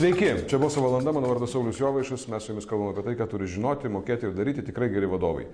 [0.00, 3.26] Sveiki, čia buvo valanda, mano vardas Saulis Jovaišas, mes su jumis kalbame apie tai, ką
[3.28, 5.44] turi žinoti, mokėti ir daryti tikrai geri vadovai.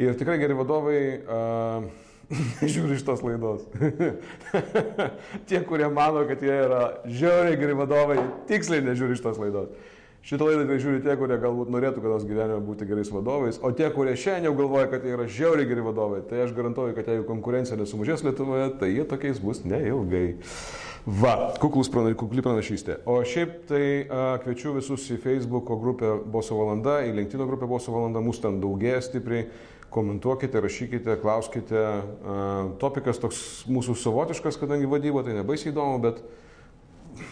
[0.00, 1.84] Ir tikrai geri vadovai uh,
[2.72, 3.66] žiūri iš tos laidos.
[5.50, 8.16] Tie, kurie mano, kad jie yra žiauriai geri vadovai,
[8.48, 9.68] tiksliai nežiūri iš tos laidos.
[10.24, 13.68] Šitą laidą tikrai žiūri tie, kurie galbūt norėtų kada nors gyvenime būti gerais vadovais, o
[13.76, 17.08] tie, kurie šiandien jau galvoja, kad jie yra žiauriai geri vadovai, tai aš garantuoju, kad
[17.08, 20.38] jeigu konkurencija nesumažės Lietuvoje, tai jie tokiais bus neilgai.
[21.06, 22.98] Va, kuklus prana, kukli pranašystė.
[23.08, 27.94] O šiaip tai a, kviečiu visus į Facebook grupę Boso valanda, į LinkedIn grupę Boso
[27.94, 29.46] valanda, mūsų ten daugėja stipriai.
[29.90, 31.80] Komentuokite, rašykite, klauskite.
[31.80, 32.36] A,
[32.82, 33.40] topikas toks
[33.72, 36.20] mūsų savotiškas, kadangi vadyba tai nebaisiai įdomu, bet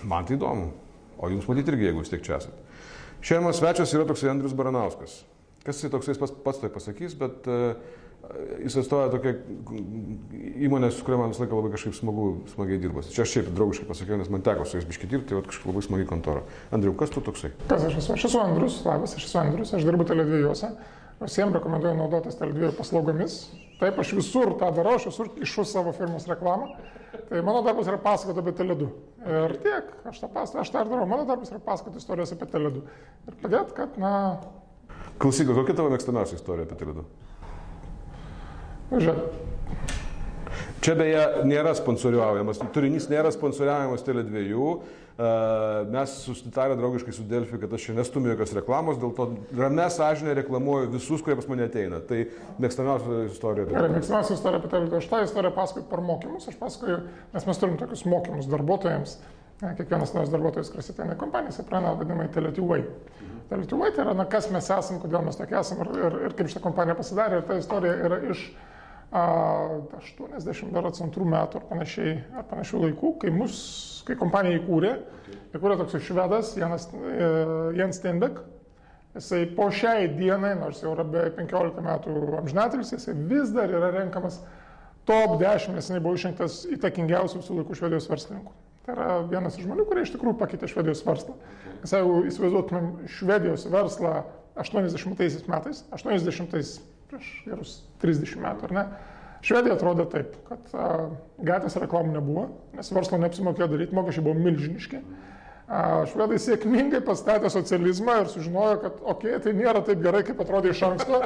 [0.09, 0.73] man tai įdomu.
[1.19, 2.65] O jums matyti irgi, jeigu vis tiek čia esate.
[3.21, 5.21] Šiandien svečias yra toksai Andrius Baranauskas.
[5.67, 7.75] Kas jis toksai pats, pats tai pasakys, bet uh,
[8.63, 9.35] jis atstovauja tokia
[10.67, 13.13] įmonė, su kuria man visą laiką labai kažkaip smagu, smagiai dirbasi.
[13.15, 15.85] Čia aš šiaip draugiškai pasakiau, nes man teko su jais biški dirbti, tai kažkaip labai
[15.87, 16.43] smagi kontora.
[16.75, 17.53] Andriu, kas tu toksai?
[17.71, 18.13] Kas aš esu?
[18.17, 20.73] Aš esu Andrius, labas, aš esu Andrius, aš dirbu televizijose.
[21.23, 23.39] Visiems rekomenduoju naudotis televizijų paslaugomis.
[23.79, 26.73] Taip, aš visur tą darau, aš visur išu savo firmos reklamą.
[27.29, 28.91] Tai mano darbas yra pasakoti apie Teledu.
[29.27, 31.07] Ir tiek, aš tą, pas, aš tą ir darau.
[31.09, 32.85] Mano darbas yra pasakoti istorijas apie Teledu.
[33.27, 34.13] Ir padėti, kad, na...
[35.23, 37.07] Klausyk, kokia tavo mėgstamiausia istorija apie Teledu?
[38.89, 39.39] Žiūrėk,
[40.79, 44.75] Čia beje nėra sponsoriuojamas, turinys nėra sponsoriuojamas Tele2.
[45.91, 49.27] Mes susitarę draugiškai su Delfi, kad aš čia nestumiu jokios reklamos, dėl to
[49.59, 51.99] ramę sąžinę reklamuoju visus, kurie pas mane ateina.
[52.07, 52.21] Tai
[52.63, 53.67] mėgstamiausia istorija.
[53.73, 55.01] Gerai, mėgstamiausia istorija apie Teledu.
[55.01, 56.47] Aš tą istoriją pasakoju per mokymus.
[56.53, 57.01] Aš pasakoju,
[57.35, 59.19] nes mes turim tokius mokymus darbuotojams.
[59.59, 62.81] Na, Kiekvienas naujas darbuotojas, kuris ateina į kompaniją, jis praeina vadinamai Tele2.
[63.51, 66.53] Tele2 tai yra, na, kas mes esame, kodėl mes tokie esame ir, ir, ir kaip
[66.53, 67.43] šitą kompaniją pasidarė.
[67.43, 68.68] Ir ta istorija yra iš a,
[69.13, 73.55] 82 metų ar panašiai, ar panašių laikų, kai, mus,
[74.05, 74.91] kai kompanija įkūrė,
[75.57, 76.95] įkūrė toks švedas Janas, e,
[77.79, 78.43] Jens Steinbeck.
[79.17, 82.11] Jisai po šiai dienai, nors jau yra beveik 15 metų
[82.43, 84.37] amžinatelis, jisai vis dar yra renkamas
[85.09, 88.53] top 10, nes jisai buvo išrinktas įtakingiausių visų laikų švedijos verslininkų.
[88.85, 91.35] Tai yra vienas iš žmonių, kurie iš tikrųjų pakeitė švedijos verslą.
[91.81, 94.13] Nes jeigu įsivaizduotumėm švedijos verslą
[94.61, 96.53] 80 metais, 80
[97.09, 98.85] prieš gerus 30 metų, ar ne?
[99.45, 100.87] Švedija atrodo taip, kad a,
[101.47, 105.03] gatvės reklamų nebuvo, nes verslo neapsimokėjo daryti, mokesčiai buvo milžiniški.
[105.69, 110.41] A, švedai sėkmingai pastatė socializmą ir sužinojo, kad, okei, okay, tai nėra taip gerai, kaip
[110.43, 111.23] atrodė iš anksto.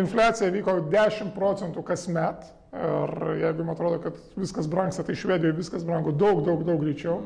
[0.00, 2.50] Infliacija vyko 10 procentų kasmet.
[2.72, 7.18] Ir jeigu jums atrodo, kad viskas brangsta, tai Švedijoje viskas brango daug, daug, daug greičiau.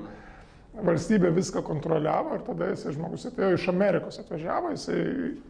[0.76, 4.98] Valstybė viską kontroliavo ir tada jisai žmogus atėjo iš Amerikos, atvažiavo, jisai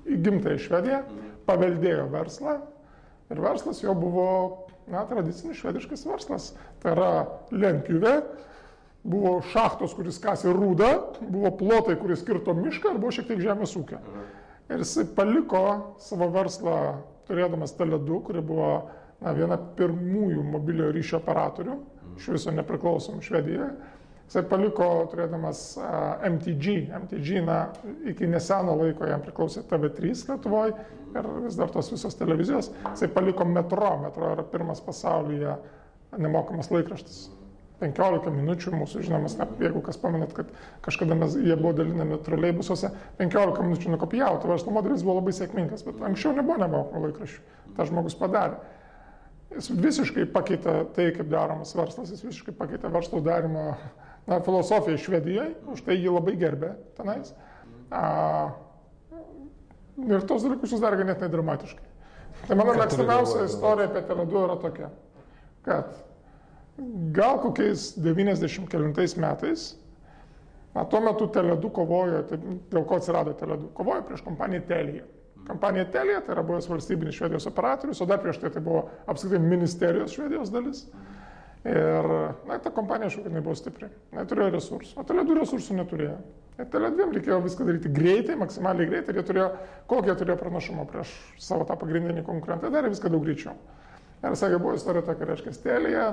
[0.07, 1.01] į gimtąją Švediją,
[1.49, 2.59] paveldėjo verslą
[3.31, 4.29] ir verslas jo buvo,
[4.91, 6.51] na, tradicinis švediškas verslas.
[6.83, 7.11] Tai yra
[7.55, 8.15] lentpjūvė,
[9.07, 10.91] buvo šachtos, kuris kasė rūdą,
[11.23, 14.01] buvo plotai, kuris skirto mišką ir buvo šiek tiek žemės ūkio.
[14.67, 15.67] Ir jisai paliko
[16.03, 16.79] savo verslą
[17.29, 18.71] turėdamas Tele2, kuri buvo
[19.23, 21.77] na, viena pirmųjų mobiliojo ryšio operatorių,
[22.17, 23.71] iš viso nepriklausomų Švedijoje.
[24.27, 26.77] Jisai paliko turėdamas uh, MTG.
[27.05, 27.61] MTG, na,
[28.11, 30.75] iki neseno laiko jam priklausė TV3 Lietuvoje
[31.17, 32.73] ir vis dar tos visos televizijos.
[32.91, 33.93] Jisai paliko Metro.
[34.03, 35.55] Metro yra pirmas pasaulyje
[36.19, 37.27] nemokamas laikraštis.
[37.81, 40.49] 15 minučių mūsų žinomas, na, jeigu kas pamenat, kad
[40.85, 42.89] kažkada mes, jie buvo dalinami troleibusuose,
[43.19, 47.45] 15 minučių nukopijavo, tai verslo modelis buvo labai sėkmingas, bet anksčiau nebuvo nemokamų laikraščių.
[47.77, 48.57] Ta žmogus padarė.
[49.53, 53.75] Jis visiškai pakeitė tai, kaip daromas verslas, jis visiškai pakeitė verslo darimo
[54.27, 57.33] na, filosofiją Švedijoje, už tai jį labai gerbė tenais.
[57.95, 58.03] A,
[60.03, 61.87] ir tos dalykus jis dar ganėtinai dramatiškai.
[62.47, 64.91] Tai mano mėgstamiausia istorija apie Teledu yra tokia,
[65.67, 65.95] kad
[67.17, 69.67] gal kokiais 90 metais,
[70.75, 75.07] na, tuo metu Teledu kovojo, tai dėl ko atsirado Teledu, kovojo prieš kompaniją Telija.
[75.47, 79.39] Kompanija Telija tai yra buvęs valstybinis švedijos operatorius, o dar prieš tai tai buvo apskritai
[79.43, 80.83] ministerijos švedijos dalis.
[81.67, 82.09] Ir
[82.47, 86.19] na, ta kompanija aišku, kad nebuvo stipri, neturėjo resursų, o Teledu resursų neturėjo.
[86.61, 89.49] Ir Teledviem reikėjo viską daryti greitai, maksimaliai greitai ir jie turėjo,
[89.91, 91.11] kokį jie turėjo pranašumą prieš
[91.43, 93.57] savo tą pagrindinį konkurentą, darė viską daug greičiau.
[94.23, 96.07] Ir sakė, buvo istorija tokia, reiškia, Telija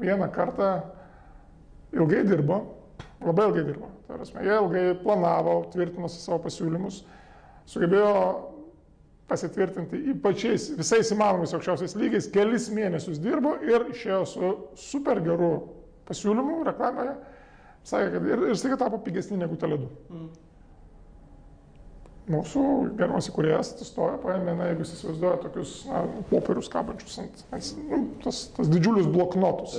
[0.00, 0.70] vieną kartą
[1.94, 2.62] ilgai dirbo,
[3.20, 3.92] labai ilgai dirbo.
[4.08, 7.02] Prasme, jie ilgai planavo, tvirtinosi savo pasiūlymus,
[7.68, 8.16] sugebėjo
[9.30, 15.52] pasitvirtinti į pačiais visais įmanomais aukščiausiais lygiais, kelis mėnesius dirbo ir išėjo su super geru
[16.06, 17.16] pasiūlymu reklamoje.
[17.86, 19.90] Sakė, kad ir, ir staiga tapo pigesni negu teledu.
[20.10, 20.28] Mm.
[22.26, 22.60] Mūsų
[22.98, 28.00] gerbiamas įkūrėjas atsistojo, paėmė, na, jeigu jūs įsivaizduojate tokius na, popierius kabančius ant, ant nu,
[28.24, 29.76] tas, tas didžiulius bloknotus,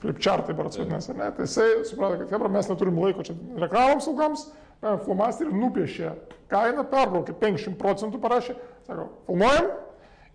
[0.00, 4.46] flipchartai, beras vadinasi, ne, tai jisai suprato, kad hebra, mes neturim laiko čia reklamoms ilgams,
[4.82, 6.12] flomasterį, nupiešė
[6.52, 8.58] kainą, perbraukė 50 procentų, parašė,
[8.88, 9.72] sako, filmuojam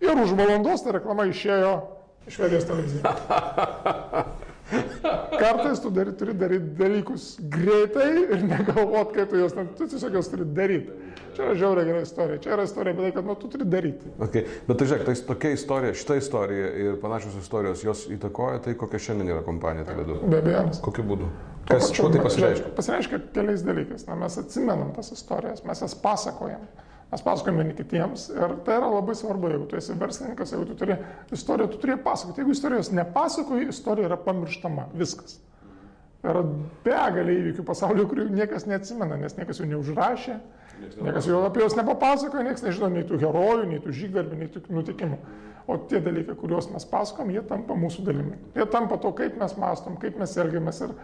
[0.04, 1.72] ir už valandos ta reklama išėjo
[2.28, 3.02] iš Švedijos televizijos.
[5.38, 10.28] Kartais tu dari, turi daryti dalykus greitai ir negalvot, kaip tu juos, tu tiesiog juos
[10.28, 10.96] turi daryti.
[11.36, 12.40] Čia yra žiauria gera istorija.
[12.42, 14.12] Čia yra istorija apie tai, kad nu, tu turi daryti.
[14.26, 14.44] Okay.
[14.66, 19.00] Bet tai žiūrėk, tai tokia istorija, šita istorija ir panašios istorijos, jos įtakoja tai, kokia
[19.06, 20.18] šiandien yra kompanija Teledu.
[20.26, 20.66] Be abejo.
[20.84, 21.30] Kokiu būdu?
[21.68, 22.74] Kas, kuo tai pasireiškia?
[22.76, 24.06] Pasireiškia keliais dalykais.
[24.08, 26.62] Na, mes atsimenam tas istorijas, mes jas pasakojam.
[27.08, 30.76] Mes pasakojame vieni kitiems ir tai yra labai svarbu, jeigu tu esi verslininkas, jeigu tu
[30.80, 30.96] turi
[31.32, 32.42] istoriją, tu turi pasakoti.
[32.42, 34.90] Jeigu istorijos nepasakoji, istorija yra pamirštama.
[34.96, 35.38] Viskas.
[36.24, 36.42] Yra
[36.84, 40.38] begalė įvykių pasaulyje, kurių niekas neatsimena, nes niekas jų neužrašė,
[40.78, 44.62] Niekas jau apie juos nepapasakoja, niekas nežino nei tų herojų, nei tų žygdarbių, nei tų
[44.70, 45.18] nutikimų.
[45.68, 48.38] O tie dalykai, kuriuos mes pasakom, jie tampa mūsų dalimi.
[48.56, 50.94] Jie tampa to, kaip mes mastom, kaip mes elgiamės ir,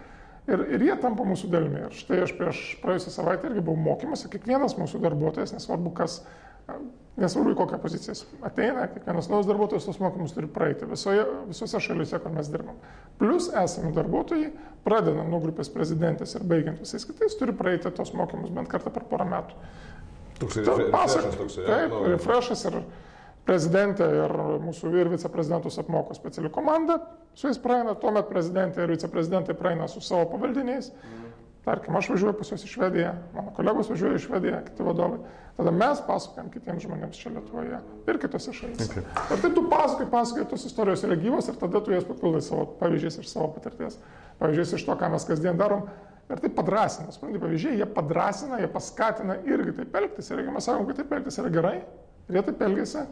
[0.49, 1.85] ir, ir jie tampa mūsų dalimi.
[1.87, 6.19] Ir štai aš prieš praėjusią savaitę irgi buvau mokymuose, kiekvienas mūsų darbuotojas, nesvarbu kas,
[7.21, 12.21] nesvarbu į kokią poziciją ateina, kiekvienas naujas darbuotojas tos mokymus turi praeiti visoje, visose šalise,
[12.23, 12.79] kur mes dirbam.
[13.21, 14.51] Plus esami darbuotojai,
[14.85, 19.07] pradedant nuo grupės prezidentės ir baigiant visais kitais, turi praeiti tos mokymus bent kartą per
[19.11, 19.59] porą metų.
[20.41, 21.67] Toksai refreshas toksai.
[21.69, 22.81] Taip, no, refreshas ir
[23.45, 26.99] prezidentė ir mūsų ir viceprezidentus apmoko speciali komanda,
[27.37, 30.93] su jais praeina, tuomet prezidentė ir viceprezidentai praeina su savo pavaldiniais.
[31.65, 35.23] Tarkim, aš važiuoju pas juos į Švediją, mano kolegos važiuoja į Švediją, kiti vadovai.
[35.57, 37.79] Tada mes pasakojam kitiems žmonėms čia Lietuvoje
[38.11, 38.89] ir kitose šalyse.
[38.91, 39.05] Okay.
[39.33, 42.67] Ir taip tu pasakai, pasakai, tos istorijos yra gyvos ir tada tu jas papildai savo
[42.83, 43.97] pavyzdžiais ir savo patirties.
[44.43, 45.87] Pavyzdžiais iš to, ką mes kasdien darom.
[46.29, 50.29] Ir tai padrasina, suprantate, pavyzdžiai, jie padrasina, jie paskatina irgi taip elgtis.
[50.33, 51.77] Ir jeigu mes sakom, kad taip elgtis yra gerai,
[52.29, 53.07] ir jie taip elgesi,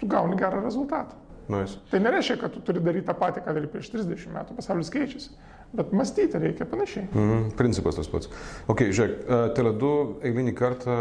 [0.00, 1.16] tu gauni gerą rezultatą.
[1.48, 1.78] Nice.
[1.90, 5.30] Tai nereiškia, kad tu turi daryti tą patį, ką darė prieš 30 metų, pasaulis keičiasi.
[5.76, 7.04] Bet mąstyti reikia panašiai.
[7.10, 8.30] Mm, principas tas pats.
[8.70, 9.90] Ok, žiūrėk, e, Tele2
[10.26, 10.96] eilinį kartą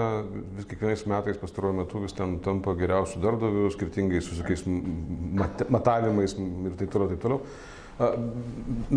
[0.58, 6.38] vis kiekvienais metais pastaruoju metu vis ten tampa geriausių darbdavių, skirtingai su tokiais mat matavimais
[6.38, 7.40] ir taip toliau, taip toliau.
[7.96, 8.12] E,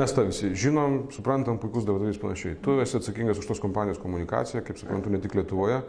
[0.01, 2.59] mes tą visi žinom, suprantam, puikus darbdavys panašiai.
[2.65, 5.81] Tu esi atsakingas už tos kompanijos komunikaciją, kaip suprantu, ne tik Lietuvoje,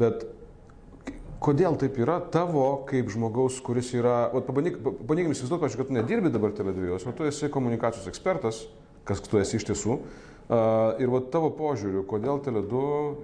[0.00, 0.24] bet
[1.42, 6.32] kodėl taip yra tavo kaip žmogaus, kuris yra, o pabandyk, pabandykim įsivaizduoti, kad tu nedirbi
[6.34, 8.64] dabar Tele2, o tu esi komunikacijos ekspertas,
[9.08, 9.98] kas tu esi iš tiesų.
[10.48, 12.78] Uh, ir va tavo požiūriu, kodėl Tele2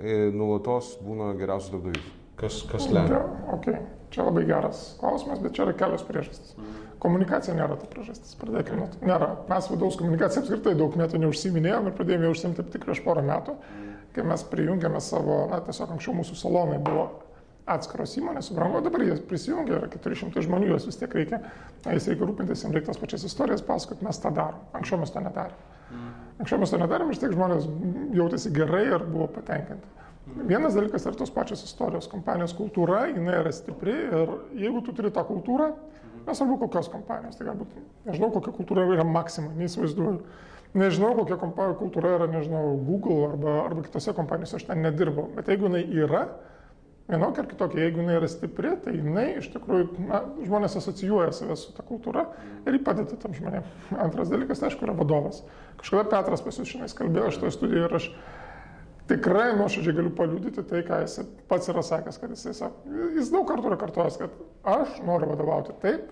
[0.04, 2.10] e, nulatos būna geriausias darbdavys?
[2.36, 3.22] Kas, kas lemia?
[3.54, 3.78] Okay.
[4.12, 6.52] Čia labai geras klausimas, bet čia yra kelios priežastys.
[7.02, 9.00] Komunikacija nėra ta priežastis, pradėkime nuo to.
[9.08, 9.30] Nėra.
[9.48, 13.56] Mes vidaus komunikaciją apskritai daug metų neužsiminėjom ir pradėjome užsimti tik prieš porą metų,
[14.14, 17.08] kai mes prijungėme savo, na tiesiog anksčiau mūsų salonai buvo
[17.70, 21.40] atskiros įmonės, subrango, dabar jie prisijungia, yra 400 žmonių, juos vis tiek reikia,
[21.86, 24.60] jais reikia rūpintis, jiems reikia tas pačias istorijas pasakoti, mes tą darom.
[24.76, 25.62] Anksčiau mes to nedarėm.
[25.88, 26.10] Mm.
[26.44, 27.68] Anksčiau mes to nedarėm ir vis tiek žmonės
[28.18, 29.92] jautėsi gerai ir buvo patenkinti.
[30.28, 30.46] Mm.
[30.52, 35.12] Vienas dalykas yra tos pačios istorijos, kompanijos kultūra, jinai yra stipri ir jeigu tu turi
[35.14, 36.24] tą kultūrą, mm.
[36.28, 37.72] nesvarbu kokios kompanijos, tai galbūt,
[38.10, 40.20] nežinau, kokia kultūra yra Maxima, neįsivaizduoju.
[40.74, 41.38] Nežinau, kokia
[41.78, 46.24] kultūra yra, nežinau, Google arba, arba kitose kompanijose, aš ten nedirbau, bet jeigu jinai yra,
[47.08, 51.56] vienokia ar kitokia, jeigu jinai yra stipri, tai jinai iš tikrųjų, na, žmonės asocijuoja save
[51.60, 52.26] su ta kultūra
[52.64, 53.66] ir jį padeda tam žmonėm.
[54.00, 55.42] Antras dalykas, tai aišku, yra vadovas.
[55.80, 58.08] Kažkada Petras pas jūs šiandien kalbėjo šitoje studijoje ir aš
[59.10, 61.18] tikrai nuoširdžiai galiu paliūdyti tai, ką jis
[61.50, 64.38] pats yra sakęs, kad jisai sako, jis daug kartų yra kartuojęs, kad
[64.76, 66.08] aš noriu vadovauti taip,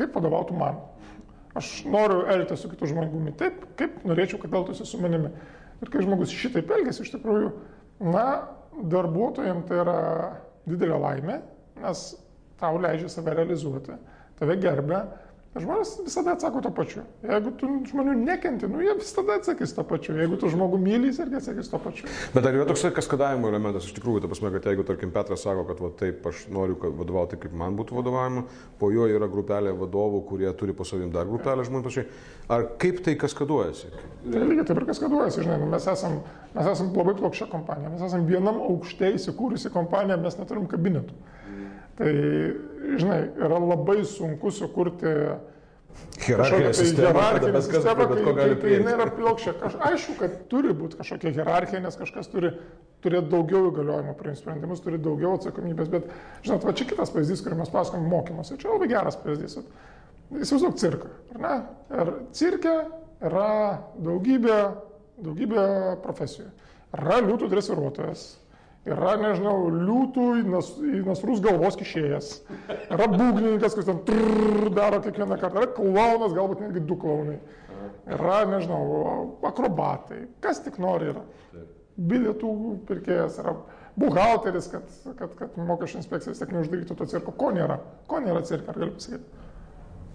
[0.00, 0.80] kaip vadovautų man.
[1.58, 5.30] Aš noriu elgtis su kitu žmogumi taip, kaip norėčiau, kad elgtųsi su manimi.
[5.82, 7.52] Ir kai žmogus šitaip elgesi, iš tikrųjų,
[8.08, 8.26] na,
[8.92, 9.98] darbuotojams tai yra
[10.68, 11.38] didelė laimė,
[11.82, 12.04] nes
[12.60, 13.96] tau leidžia save realizuoti,
[14.38, 15.04] tave gerbia.
[15.52, 17.02] Žmonės visada atsako to pačiu.
[17.28, 20.14] Jeigu tu žmonių nekenti, nu jie visada atsakys to pačiu.
[20.16, 22.08] Jeigu tu žmogų mylis, irgi atsakys to pačiu.
[22.32, 25.66] Bet ar yra toks kaskadavimo elementas iš tikrųjų, ta prasme, kad jeigu, tarkim, Petras sako,
[25.68, 28.46] kad va, taip, aš noriu vadovauti, kaip man būtų vadovavimo,
[28.80, 32.08] po jo yra grupelė vadovų, kurie turi po savim dar grupelę žmonių pačiai.
[32.48, 33.92] Ar kaip tai kaskaduojasi?
[34.24, 38.02] Tai lygiai taip ir kaskaduojasi, žinai, nu, mes esame Mes esame labai plokščia kompanija, mes
[38.04, 41.14] esame vienam aukšte įsikūrusi kompanija, mes neturim kabinetų.
[41.98, 42.12] Tai,
[43.00, 45.16] žinai, yra labai sunku sukurti
[46.22, 49.52] Hierarchinė sistema, hierarchinė sistema, kai, kai, kai jinai yra plokščia.
[49.60, 52.52] Kaž, aišku, kad turi būti kažkokia hierarchija, nes kažkas turi
[53.04, 56.06] turėti daugiau įgaliojimų priimti sprendimus, turi daugiau atsakomybės, bet,
[56.46, 59.58] žinot, va čia kitas pavyzdys, kurį mes pasakom mokymuose, čia labai geras pavyzdys.
[60.32, 61.54] Įsivaizduok cirką, ar ne?
[61.98, 62.76] Ir cirke
[63.28, 63.52] yra
[64.00, 64.58] daugybė
[65.22, 65.64] daugybė
[66.04, 66.48] profesijų.
[66.92, 68.24] Yra liūtų dresiruotojas,
[68.88, 72.30] yra, nežinau, liūtų į, nas, į nasrus galvos kišėjas,
[72.88, 77.38] yra būgnininkas, kuris ten trrr, daro kiekvieną kartą, yra klaunas, galbūt netgi du klaunai,
[78.10, 78.82] yra, nežinau,
[79.46, 81.22] akrobatai, kas tik nori yra.
[81.96, 82.50] bilietų
[82.88, 83.52] pirkėjas, yra
[84.00, 87.34] buhalteris, kad, kad, kad mokesčių inspekcija vis tiek neuždarytų to cirko.
[87.36, 87.76] Ko nėra?
[88.08, 89.42] Ko nėra cirka, ar galiu pasakyti?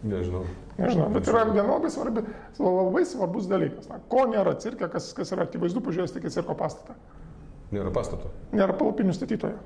[0.07, 0.43] Nežinau.
[0.77, 2.24] Nežinau, bet yra viena labai, svarbi,
[2.62, 3.88] labai svarbus dalykas.
[3.89, 6.97] Na, ko nėra cirke, kas, kas yra akivaizdu, pažiūrėjus tik į cirko pastatą.
[7.74, 8.31] Nėra pastato.
[8.55, 9.57] Nėra palapinių statytojo.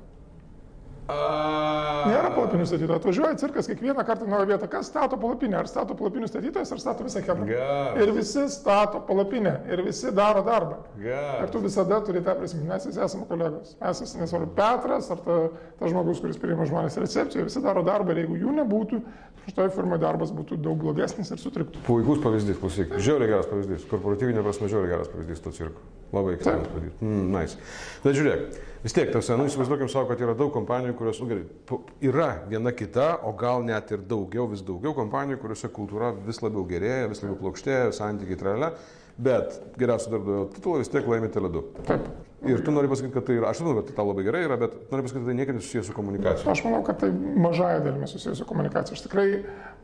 [1.10, 2.06] A...
[2.06, 2.96] Nėra palapinių statytojo.
[3.00, 4.68] Atvažiuoja cirkas kiekvieną kartą naują vietą.
[4.70, 5.58] Kas stato palapinę?
[5.58, 7.22] Ar stato palapinių statytojas, ar stato visą?
[7.22, 7.98] Geras.
[8.02, 9.54] Ir visi stato palapinę.
[9.70, 10.80] Ir visi daro darbą.
[11.02, 11.42] Geras.
[11.44, 12.70] Ir tu visada turi tą prisiminti.
[12.70, 13.74] Mes visi esame kolegos.
[13.82, 15.38] Mes esame nesvarbu Petras ar ta,
[15.78, 17.50] ta žmogus, kuris priima žmonės recepcijoje.
[17.50, 19.02] Visi daro darbą ir jeigu jų nebūtų,
[19.46, 21.82] šitoje firmoje darbas būtų daug blogesnis ir sutriktų.
[21.86, 22.94] Puikus pavyzdys, klausyk.
[23.02, 23.86] Žiauriai geras pavyzdys.
[23.90, 25.82] Korporatyvinė prasme žiauriai geras pavyzdys to cirko.
[26.12, 27.02] Labai ekscellent pavyzdys.
[27.02, 27.58] Mm, nice.
[28.04, 31.78] Bet žiūrėk, vis tiek, tas, nu, įsivaizduokim savo, kad yra daug kompanijų, kurios, nu, gerai,
[32.04, 36.66] yra viena kita, o gal net ir daugiau, vis daugiau kompanijų, kuriuose kultūra vis labiau
[36.68, 38.74] gerėja, vis labiau plokštėja, santykiai trelė,
[39.16, 41.64] bet geriausio darbdavio titulą vis tiek laimi Tele2.
[41.88, 42.12] Taip.
[42.42, 44.56] Ir tu nori pasakyti, kad tai yra, aš žinau, kad tai tau labai gerai yra,
[44.58, 46.50] bet nori pasakyti, kad tai niekiek nesusijęs su komunikacija.
[46.50, 47.10] Aš manau, kad tai
[47.44, 48.96] mažąją dalimi susijęs su komunikacija.
[48.98, 49.26] Aš tikrai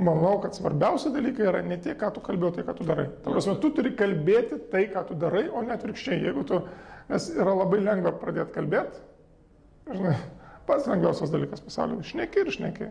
[0.02, 3.06] manau, kad svarbiausia dalykai yra ne tiek, ką tu kalbėjai, tai ką tu darai.
[3.22, 6.18] Ta prasme, tu turi kalbėti tai, ką tu darai, o ne atvirkščiai.
[6.26, 6.60] Jeigu tu,
[7.12, 9.06] nes yra labai lengva pradėti kalbėti,
[9.94, 10.16] žinai,
[10.66, 12.10] pats lengviausias dalykas pasaulyje.
[12.10, 12.90] Šneki ir šneki.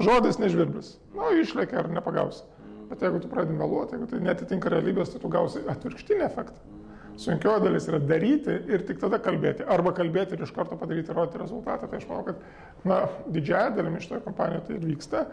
[0.00, 0.96] Žodis nežvirblis.
[1.12, 2.46] Na, nu, išlėkia ar nepagausi.
[2.88, 6.72] Bet jeigu tu pradedi meluoti, jeigu tai netitinka realybės, tai tu gausi atvirkštinį efektą.
[7.20, 9.64] Sunkioji dalis yra daryti ir tik tada kalbėti.
[9.68, 11.88] Arba kalbėti ir iš karto padaryti, rodyti rezultatą.
[11.90, 13.00] Tai aš manau, kad na,
[13.34, 15.24] didžiąją dalimi šitoje kompanijoje tai vyksta.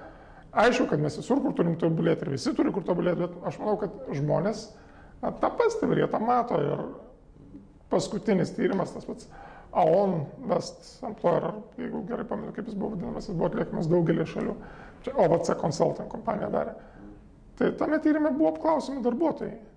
[0.64, 3.78] Aišku, kad mes visur, kur turim tobulėti ir visi turi kur tobulėti, bet aš manau,
[3.82, 4.66] kad žmonės
[5.22, 6.60] na, tą pastebi ir jie tą mato.
[6.66, 6.84] Ir
[7.90, 9.30] paskutinis tyrimas, tas pats
[9.72, 10.20] AON
[10.50, 14.56] West Employer, jeigu gerai pamenu, kaip jis buvo vadinamas, jis buvo atliekamas daugelį šalių.
[15.06, 16.76] Čia OVC Consulting kompanija darė.
[17.60, 19.69] Tai tame tyrimė buvo apklausimi darbuotojai.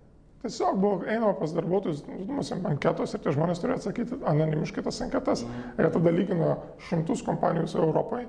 [0.43, 5.45] Tiesiog buvo einama pas darbuotojus, žinomuose anketos ir tie žmonės turėjo atsakyti anonimiškai tas anketas.
[5.79, 6.57] Ir tada lygino
[6.89, 8.27] šimtus kompanijų visoje Europoje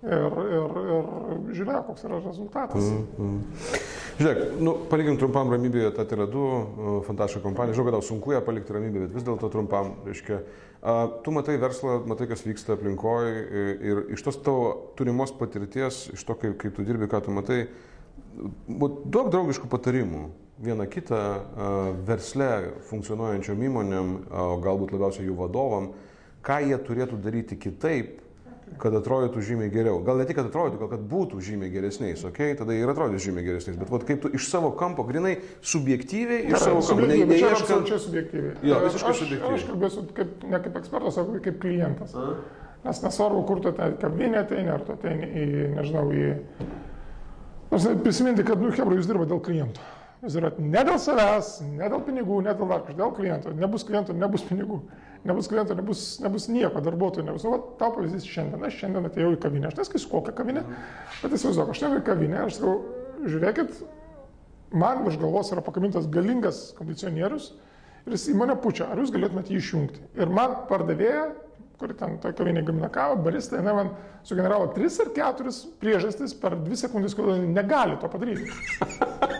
[0.00, 1.10] ir, ir, ir
[1.58, 2.88] žiūrėjo, koks yra rezultatas.
[2.88, 3.84] Mm, mm.
[4.20, 6.48] Žiūrėk, nu, palikim trumpam ramybėje tą Tele2,
[7.08, 7.76] fantastiška kompanija.
[7.76, 10.40] Žinau, kad tau sunku ją palikti ramybėje, bet vis dėlto trumpam, reiškia,
[11.24, 16.36] tu matai verslą, matai, kas vyksta aplinkoje ir iš tos tavo turimos patirties, iš to,
[16.40, 17.66] kaip, kaip tu dirbi, ką tu matai,
[18.40, 21.18] duok draugiškų patarimų vieną kitą
[22.06, 22.50] versle
[22.90, 25.92] funkcionuojančiom įmonėm, o galbūt labiausiai jų vadovam,
[26.44, 28.18] ką jie turėtų daryti kitaip,
[28.78, 29.98] kad atrodytų žymiai geriau.
[30.06, 32.58] Gal ne tik, kad atrodytų, gal kad būtų žymiai geresniais, okei, okay?
[32.60, 36.62] tada ir atrodys žymiai geresniais, bet vat, kaip tu iš savo kampo, grinai subjektyviai, iš
[36.62, 37.64] savo kampo, ne, ne, čia neieškant...
[37.66, 38.54] absoliučiai subjektyviai.
[38.70, 39.58] Jo, visiškai aš, subjektyviai.
[39.58, 42.16] Aš kalbėsiu kaip, ne kaip ekspertas, o kaip klientas.
[42.84, 46.68] Nes nesvarbu, kur tu ten kavinė ateini, ar tu ateini į, nežinau, į...
[47.70, 49.90] Nors prisiminti, kad, nu, Hebra, jūs dirbate dėl klientų.
[50.20, 53.54] Dirbate ne dėl savęs, ne dėl pinigų, ne dėl dar kažko, dėl klientų.
[53.56, 54.82] Nebus klientų, nebus pinigų.
[55.24, 57.46] Nebus klientų, nebus, nebus nieko, darbuotojų nebus.
[57.48, 58.66] O tau pavyzdys šiandien.
[58.68, 59.70] Aš šiandien atėjau į kavinę.
[59.70, 60.66] Aš nesakysiu, kokią kavinę,
[61.22, 62.76] bet įsivaizduok, aš atėjau į kavinę, aš sakau,
[63.32, 63.80] žiūrėkit,
[64.84, 67.50] man virš galvos yra pakabintas galingas kondicionierius
[68.04, 70.04] ir jis į mane pučia, ar jūs galėtumėte jį išjungti.
[70.20, 71.30] Ir man pardavėja,
[71.80, 73.92] kuri ten toje kavinėje gamina kavą, barista, jinai man
[74.28, 78.48] sugeneravo 3 ar 4 priežastis per 2 sekundės, kodėl negali to padaryti.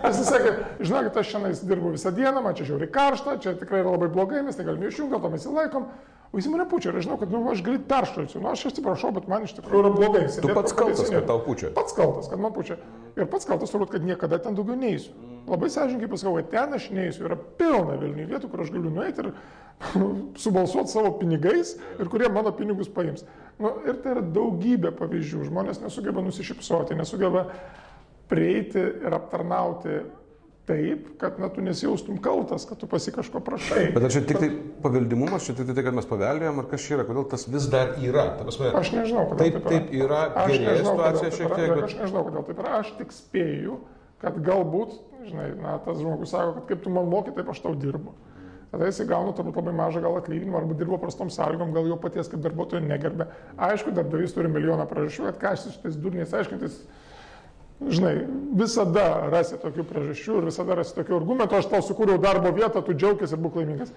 [0.01, 3.93] Jis sakė, žinokit, aš šiandien dirbu visą dieną, man čia žiauri karšta, čia tikrai yra
[3.95, 5.87] labai blogai, mes negalime išjungti, dėl to mes įlaikom.
[6.31, 8.39] O jis mane pučia ir aš žinau, kad nu, aš greit peršalsiu.
[8.39, 10.23] Nu, aš atsiprašau, bet man iš tikrųjų yra blogai.
[10.31, 11.73] Tu pats kaltas, kad tau pučia.
[11.75, 12.77] Pats kaltas, kad man pučia.
[13.19, 15.11] Ir pats kaltas turbūt, kad niekada ten daugiau neįsiu.
[15.51, 17.27] Labai sąžininkai pasakau, kad ten aš neįsiu.
[17.27, 19.33] Yra pilna Vilnių vietų, kur aš galiu nueiti ir
[20.45, 23.27] subalsuoti savo pinigais ir kurie mano pinigus paims.
[23.59, 25.49] Nu, ir tai yra daugybė pavyzdžių.
[25.51, 27.49] Žmonės nesugeba nusišypsoti, nesugeba
[28.31, 29.99] prieiti ir aptarnauti
[30.71, 33.89] taip, kad na, tu nesijaustum kaltas, kad tu pasi kažko prašai.
[33.95, 34.51] Bet ar čia tik tai
[34.85, 37.97] paveldimumas, čia tik tai, kad mes paveldėjom, ar kas čia yra, kodėl tas vis dar
[37.99, 38.29] yra?
[38.39, 40.23] Ta prasme, aš nežinau, kodėl taip, taip yra.
[40.45, 41.59] Aš gerėja nežinau, kodėl situacija taip šiek yra.
[41.59, 41.75] tiek.
[41.75, 41.87] Bet...
[41.89, 42.75] Aš nežinau, kodėl taip yra.
[42.79, 43.79] Aš tik spėju,
[44.23, 44.97] kad galbūt,
[45.27, 48.15] žinai, na, tas žmogus sako, kad kaip tu man moki, taip aš tau dirbu.
[48.71, 52.31] Tada jisai gauna turbūt labai mažą gal atlyginimą arba dirbo prastom sąlygom, gal jo paties
[52.31, 53.27] kaip darbuotojo negerbė.
[53.59, 56.77] Aišku, darbdavys turi milijoną priežasčių, kad ką aš su šitais durniais aiškintis,
[57.89, 58.15] žinai,
[58.61, 62.97] visada rasi tokių priežasčių ir visada rasi tokių argumentų, aš tau sukūriau darbo vietą, tu
[62.97, 63.95] džiaugis ir būk laimingas.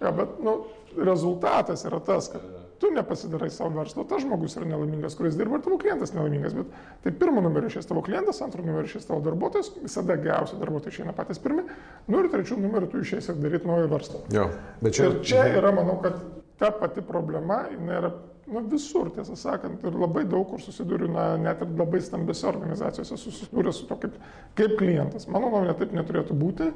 [0.00, 0.62] Ja, bet nu,
[0.96, 2.44] rezultatas yra tas, kad
[2.80, 6.54] tu nepasidarai savo verslo, tas žmogus yra nelaimingas, kuris dirba ir tavo klientas nelaimingas.
[6.56, 6.70] Bet
[7.04, 11.14] tai pirmo numerio šis tavo klientas, antro numerio šis tavo darbuotojas, visada geriausi darbuotojai išeina
[11.16, 11.66] patys pirmi,
[12.08, 14.24] nu ir trečių numerių tu išeisi daryti naują verslą.
[14.32, 14.48] Jo,
[14.80, 15.10] bet čia...
[15.10, 16.16] Ir čia yra, manau, kad
[16.60, 18.14] ta pati problema, jinai yra
[18.50, 23.18] nu, visur, tiesą sakant, ir labai daug kur susidūriu, na, net ir labai stambiose organizacijose
[23.20, 24.16] susidūrė su to kaip,
[24.58, 25.28] kaip klientas.
[25.30, 26.70] Mano nuomonė taip neturėtų būti.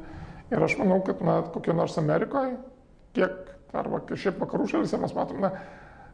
[0.52, 2.56] Ir aš manau, kad, na, kokie nors Amerikoje,
[3.16, 5.50] kiek Arba šiaip vakarų šalyse mes matome,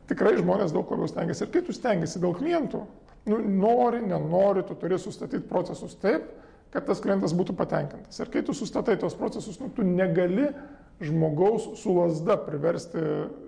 [0.09, 1.45] tikrai žmonės daug labiau stengiasi.
[1.45, 2.81] Ir kai tu stengiasi dėl klientų,
[3.29, 6.25] nu, nori, nenori, tu turi sustatyti procesus taip,
[6.73, 8.21] kad tas klientas būtų patenkintas.
[8.23, 10.49] Ir kai tu sustatai tos procesus, nu, tu negali
[11.01, 13.03] žmogaus su lasda priversti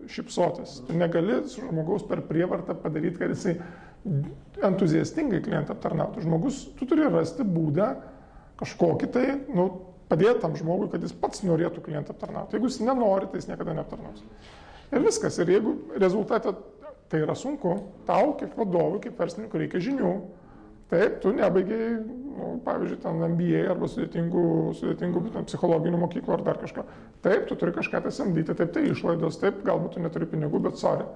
[0.09, 0.81] šipsotis.
[0.89, 3.57] Tu negali žmogaus per prievartą padaryti, kad jisai
[4.67, 6.25] entuziastingai klientą aptarnautų.
[6.25, 7.93] Žmogus, tu turi rasti būdą
[8.63, 9.69] kažkokį tai, nu,
[10.11, 12.57] padėti tam žmogui, kad jis pats norėtų klientą aptarnauti.
[12.57, 14.25] Jeigu jis nenori, tai jis niekada neaptarnaus.
[14.93, 15.39] Ir viskas.
[15.41, 16.55] Ir jeigu rezultatą
[17.13, 17.75] tai yra sunku,
[18.09, 20.13] tau kaip vadovui, kaip verslininkui reikia žinių.
[20.93, 21.93] Taip, tu nebaigiai,
[22.37, 24.47] nu, pavyzdžiui, ten MBA arba sudėtingų,
[24.77, 26.85] sudėtingų ten, psichologinių mokyklų ar dar kažką.
[27.25, 30.77] Taip, tu turi kažką tai samdyti, taip, tai išlaidos, taip, galbūt tu neturi pinigų, bet
[30.81, 31.07] sorry.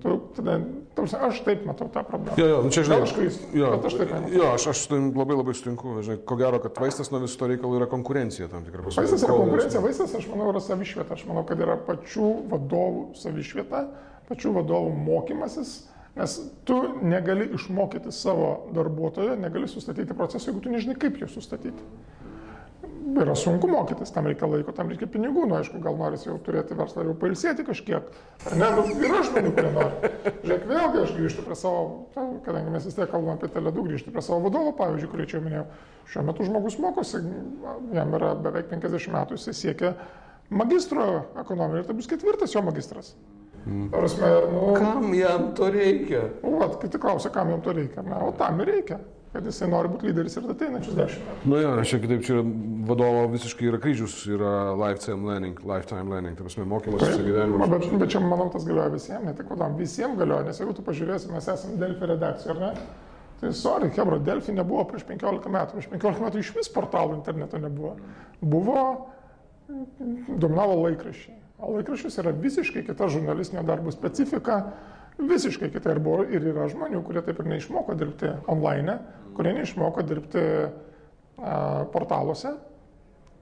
[0.00, 0.54] Tu, tada,
[0.96, 2.36] tarsi, aš taip matau tą problemą.
[2.40, 5.54] Jo, jo, nu čia žinai, aš klystu, jo, aš taip jo, aš, aš labai labai
[5.56, 5.96] sutinku.
[6.04, 9.04] Žinai, ko gero, kad vaistas nuo viso to reikalo yra konkurencija tam tikra prasme.
[9.04, 11.16] Vaistas yra konkurencija, vaistas, aš manau, yra savišvieta.
[11.16, 13.82] Aš manau, kad yra pačių vadovų savišvieta,
[14.28, 15.74] pačių vadovų mokymasis,
[16.16, 21.90] nes tu negali išmokyti savo darbuotojo, negali sustatyti procesą, jeigu tu nežinai, kaip jį sustatyti.
[23.16, 26.76] Yra sunku mokytis, tam reikia laiko, tam reikia pinigų, nu aišku, gal norisi jau turėti
[26.76, 28.08] verslą jau pailsėti kažkiek.
[28.58, 30.10] Ne, nu, yra žmonių, kurie nori.
[30.42, 31.86] Žiūrėk, vėlgi aš grįžtu prie savo,
[32.44, 35.44] kadangi mes vis tiek kalbame apie teledų, grįžtu prie savo vadovo, pavyzdžiui, kurį čia jau
[35.46, 35.64] minėjau.
[36.12, 37.22] Šiuo metu žmogus mokosi,
[37.96, 39.94] jam yra beveik 50 metų, jis siekia
[40.50, 41.06] magistro
[41.40, 43.14] ekonomiją ir tai bus ketvirtas jo magistras.
[43.90, 46.22] Prasme, nu, Kam jam to reikia?
[46.42, 48.02] nu, vat, kiti klausia, kam jam to reikia.
[48.06, 48.98] Na, o tam ir reikia,
[49.32, 51.50] kad jisai nori būti lyderis ir ateinančius dešimt metų.
[51.50, 52.44] Nu jo, čia kitaip, čia
[52.88, 57.68] vadovo visiškai yra kryžius, yra lifetime learning, lifetime learning, tai prasme, mokymas visą gyvenimą.
[57.74, 60.86] Bet, bet čia, manau, tas galioja visiems, ne tik vadom, visiems galioja, nes jeigu tu
[60.86, 62.72] pažiūrėsi, mes esame Delfi redakcija, ar ne?
[63.40, 67.58] Tai sorry, Hebra, Delfi nebuvo prieš 15 metų, prieš 15 metų iš vis portalų interneto
[67.60, 67.96] nebuvo.
[68.40, 68.86] Buvo,
[69.68, 71.40] dominavo laikraščiai.
[71.62, 74.60] O laikraščius yra visiškai kita žurnalistinio darbo specifika,
[75.18, 78.98] visiškai kita ir buvo ir yra žmonių, kurie taip ir neišmoko dirbti online,
[79.36, 82.52] kurie neišmoko dirbti a, portaluose,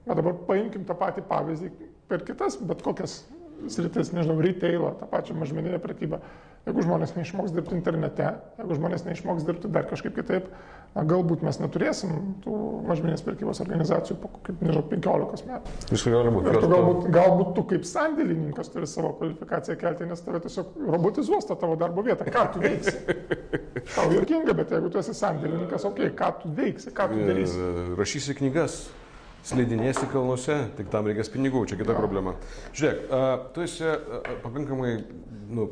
[0.05, 1.71] Bet dabar paimkim tą patį pavyzdį
[2.09, 3.23] per kitas, bet kokias
[3.71, 6.19] sritis, nežinau, retailą, tą pačią mažmeninę prekybą.
[6.65, 10.47] Jeigu žmonės neišmoks dirbti internete, jeigu žmonės neišmoks dirbti dar kažkaip kitaip,
[10.95, 12.55] na, galbūt mes neturėsim tų
[12.89, 15.75] mažmeninės prekybos organizacijų po, kaip, nežinau, 15 metų.
[15.91, 16.55] Viską gali būti.
[16.63, 21.59] Tu galbūt, galbūt tu kaip sandėlininkas turi savo kvalifikaciją kelti, nes tave tiesiog robotizuos tą
[21.61, 22.25] tavo darbo vietą.
[22.33, 22.97] Ką tu veiksi?
[23.93, 27.71] Tau juokinga, bet jeigu tu esi sandėlininkas, okei, okay, ką tu veiksi, ką tu darysi?
[27.99, 28.87] Rašysi knygas,
[29.45, 32.33] slidinėsi kalnuose, tik tam reikės pinigų, čia kita problema.
[32.73, 33.05] Žiūrėk,
[33.53, 33.91] tu esi
[34.43, 34.95] pakankamai
[35.49, 35.67] nu,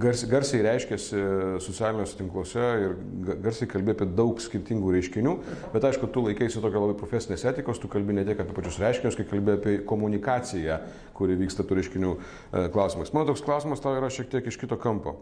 [0.00, 1.20] garsiai, garsiai reiškėsi
[1.64, 2.94] socialiniuose tinkluose ir
[3.26, 5.34] ga- garsiai kalbė apie daug skirtingų reiškinių,
[5.72, 9.16] bet aišku, tu laikaisi tokio labai profesinės etikos, tu kalbi ne tiek apie pačius reiškinius,
[9.18, 10.80] kai kalbė apie komunikaciją,
[11.16, 13.14] kuri vyksta tų reiškinių e, klausimais.
[13.16, 15.16] Mano toks klausimas tau yra šiek tiek iš kito kampo.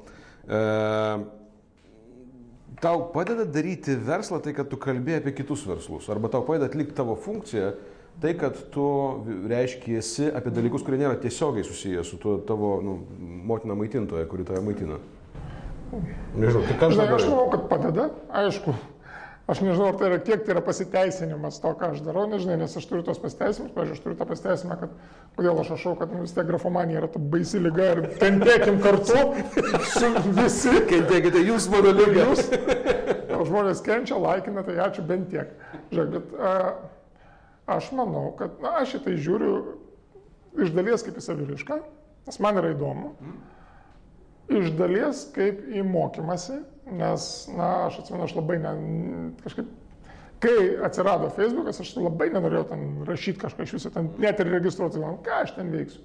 [0.49, 0.61] E,
[2.81, 6.97] tau padeda daryti verslą tai, kad tu kalbėjai apie kitus verslus, arba tau padeda atlikti
[6.97, 7.73] tavo funkciją,
[8.21, 8.85] tai, kad tu
[9.51, 12.99] reiškiesi apie dalykus, kurie nėra tiesiogiai susiję su tuo tavo nu,
[13.49, 15.01] motina maitintoja, kuri tave maitina.
[16.39, 17.31] Nežinau, tai ką aš Žinai, aš darau?
[17.35, 18.09] manau, kad padeda,
[18.43, 18.75] aišku.
[19.51, 22.77] Aš nežinau, ar tai yra, kiek tai yra pasiteisinimas to, ką aš darau, nežinai, nes
[22.77, 24.93] aš turiu tos pasiteisinimus, pavyzdžiui, aš turiu tą pasiteisinimą, kad
[25.39, 29.25] kodėl aš rašau, kad nu, vis tiek grafomanija yra ta baisi lyga ir kentėkim kartu
[29.97, 30.77] su visi.
[30.93, 32.29] Kentėkite, jūs mano lyga.
[32.29, 32.45] Jūs,
[33.51, 35.53] žmonės kenčia, laikina, tai ačiū bent tiek.
[35.91, 36.55] Žiūrėk, bet a,
[37.77, 39.55] aš manau, kad na, aš šitai žiūriu
[40.61, 41.81] iš dalies kaip į savirišką,
[42.29, 43.15] nes man yra įdomu.
[44.51, 46.59] Iš dalies kaip į mokymasi,
[46.91, 48.73] nes, na, aš atsimenu, aš labai ne,
[49.45, 49.69] kažkaip,
[50.43, 55.03] kai atsirado Facebookas, aš labai nenorėjau ten rašyti kažką iš viso, ten net ir registruoti,
[55.03, 56.03] man, ką aš ten veiksiu.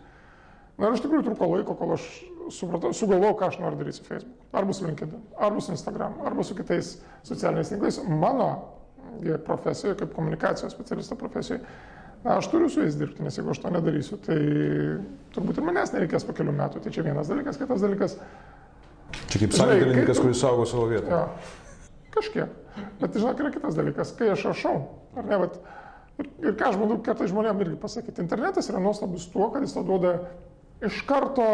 [0.77, 2.05] Na ir iš tikrųjų truko laiko, kol aš
[2.51, 4.37] supratau, sugalvojau, ką aš noriu daryti su Facebook.
[4.55, 8.01] Arba su LinkedIn, arba su Instagram, arba su kitais socialiniais tinklais.
[8.11, 8.49] Mano
[9.45, 11.61] profesijoje, kaip komunikacijos specialisto profesijoje,
[12.25, 14.37] aš turiu su jais dirbti, nes jeigu aš to nedarysiu, tai
[15.35, 16.81] turbūt ir manęs nereikės po kelių metų.
[16.81, 18.17] Tai čia vienas dalykas, kitas dalykas,
[19.29, 21.07] Čia kaip sąjungininkas, kuris saugo savo vietą.
[21.07, 21.23] jo,
[22.15, 22.55] kažkiek.
[22.99, 24.75] Bet žinok, yra kitas dalykas, kai aš rašau,
[25.15, 25.59] ar ne, bet
[26.19, 29.75] ir, ir ką aš manau, kartais žmonėms irgi pasakyti, internetas yra nuostabus tuo, kad jis
[29.77, 30.15] tau duoda
[30.83, 31.45] iš karto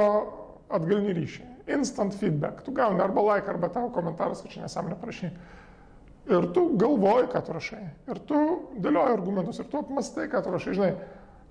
[0.73, 5.29] atgalinį ryšį, instant feedback, tu gauni arba like, arba tavo komentaras, kad čia nesąmonė parašy.
[6.29, 7.81] Ir tu galvoji, ką tu rašai.
[8.11, 8.39] Ir tu
[8.77, 10.75] dėlioji argumentus, ir tu apmastai, ką tu rašai.
[10.77, 10.91] Žinai,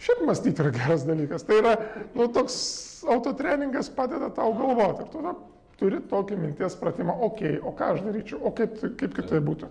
[0.01, 1.45] šiaip mąstyti yra geras dalykas.
[1.49, 1.73] Tai yra,
[2.15, 2.61] nu, toks
[3.11, 5.03] autotreningas padeda tau galvoti.
[5.03, 5.35] Ir tu tada
[5.81, 9.71] turi tokį minties pratimą, okei, okay, o ką aš daryčiau, o kaip, kaip kitaip būtų.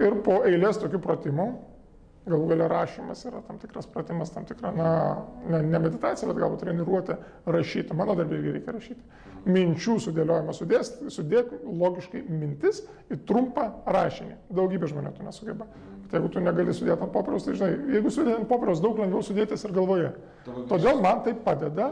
[0.00, 1.46] Ir po eilės tokių pratimų,
[2.28, 4.90] galų galia rašymas yra tam tikras pratimas, tam tikra, na,
[5.48, 7.16] ne, ne meditacija, bet galbūt treniruotė
[7.48, 7.96] rašyti.
[7.96, 9.00] Mano darbė irgi reikia rašyti.
[9.48, 14.36] Minčių sudėliojimą sudės, sudėk logiškai mintis į trumpą rašinį.
[14.52, 15.68] Daugybė žmonių to nesugeba.
[16.10, 19.22] Bet jeigu tu negali sudėti ant popieriaus, tai žinai, jeigu sudėti ant popieriaus, daug lengviau
[19.22, 20.08] sudėtis ir galvoje.
[20.66, 21.86] Todėl man tai padeda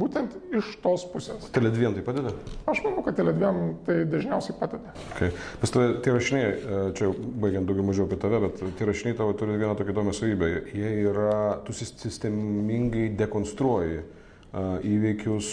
[0.00, 1.50] būtent iš tos pusės.
[1.52, 2.32] Teledviem tai padeda?
[2.70, 4.94] Aš manau, kad teledviem tai dažniausiai padeda.
[5.10, 5.34] Okay.
[5.60, 9.36] Pas tave tie rašiniai, e, čia baigiant daugiau mažiau apie tave, bet tie rašiniai tavo
[9.36, 10.50] turi vieną tokią įdomią savybę.
[10.72, 14.00] Jie yra, tu sistemingai dekonstruoji
[14.50, 15.48] įvykius,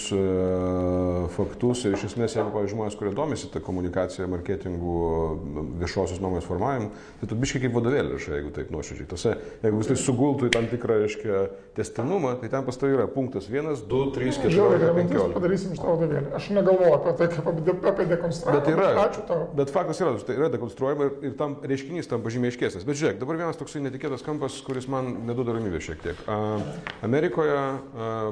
[1.36, 4.96] faktus ir iš esmės, jeigu, pavyzdžiui, žmonės, kurie domisi tą komunikaciją, marketingų,
[5.84, 6.90] viešosios nuomonės formavimu,
[7.22, 9.10] tai tu biškai kaip vadovėlį rašai, jeigu taip nuoširdžiai.
[9.12, 11.44] Tose, jeigu vis tai sugultų į tam tikrą, reiškia,
[11.78, 15.36] testinumą, tai ten pas tai yra punktas 1, 2, 3, 4, Žiauriai, 15.
[15.36, 16.34] padarysim iš to vadovėlį.
[16.40, 18.64] Aš negalvoju apie tai, kaip apie, apie dekonstravimą.
[18.64, 18.90] Bet yra.
[19.04, 19.46] Ačiū tau.
[19.58, 22.88] Bet faktas yra, tai yra dekonstruojama ir, ir tam reiškinys tam pažymiai aiškesnis.
[22.88, 26.24] Bet žiūrėk, dabar vienas toksai netikėtas kampas, kuris man neduoda ramybės šiek tiek.
[26.26, 26.58] A,
[27.06, 27.70] Amerikoje a,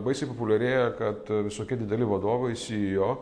[0.06, 3.18] baisiai populiarėja, kad visokie dideli vadovai, CEO,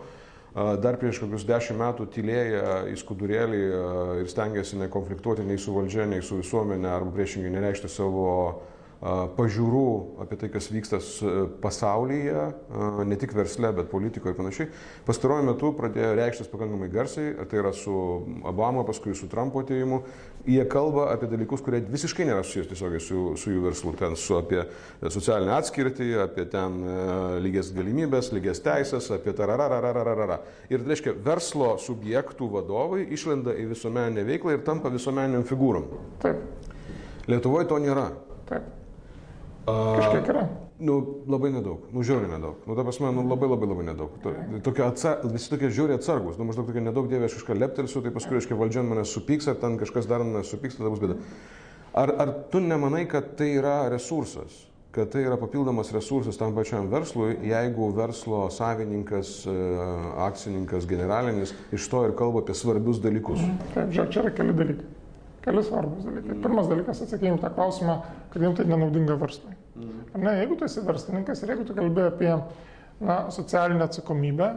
[0.54, 5.74] a, dar prieš kokius dešimt metų tylėję į skudurėlį a, ir stengiasi nekonfliktuoti nei su
[5.74, 8.62] valdžia, nei su visuomenė, arba priešingai nereikšti savo
[9.04, 9.86] pažiūrų
[10.24, 11.20] apie tai, kas vyksta s-
[11.60, 12.44] pasaulyje,
[13.06, 14.68] ne tik versle, bet politikoje ir panašiai.
[15.08, 17.92] Pastaruoju metu pradėjo reikštis pakankamai garsiai, ar tai yra su
[18.48, 20.02] Obama, paskui su Trumpo atėjimu.
[20.48, 23.94] Jie kalba apie dalykus, kurie visiškai nėra susijęs tiesiogiai su, su jų verslu.
[24.00, 24.62] Ten su apie
[25.08, 26.98] socialinę atskirtį, apie ten e,
[27.44, 30.40] lygias galimybės, lygias teisės, apie tararararararara.
[30.72, 35.88] Ir tai reiškia, verslo subjektų vadovai išlenda į visuomeninę veiklą ir tampa visuomeniniam figūrom.
[36.24, 36.40] Taip,
[37.28, 38.10] Lietuvoje to nėra.
[38.50, 38.64] taip.
[39.66, 40.44] Kažkiek yra.
[40.84, 40.98] Nu,
[41.30, 42.64] labai nedaug, nu, žiauriai nedaug.
[42.68, 44.18] Nu, ta prasme, nu, labai labai labai nedaug.
[44.24, 44.34] To,
[44.66, 46.36] tokia atsa, visi tokie žiauriai atsargus.
[46.40, 49.60] Nu, maždaug tokia nedaug dievė, aš kažką leptelsiu, tai paskui, reiškia, valdžia manęs supyks, ar
[49.62, 51.16] ten kažkas dar manęs supyks, tada bus bėda.
[51.94, 54.66] Ar, ar tu nemanai, kad tai yra resursas?
[54.94, 59.56] Kad tai yra papildomas resursas tam pačiam verslui, jeigu verslo savininkas, e,
[60.26, 63.42] akcininkas, generalinis iš to ir kalba apie svarbius dalykus.
[63.74, 64.93] Taip, žiūrėk, čia yra keli dalykai.
[65.44, 66.38] Keli svarbus dalykai.
[66.44, 67.98] Pirmas dalykas, atsakykime tą klausimą,
[68.32, 69.58] kad jums tai nenaudinga verslui.
[70.14, 72.32] Ar ne, jeigu tu esi verslininkas ir jeigu tu kalbė apie
[73.04, 74.50] na, socialinę atsakomybę,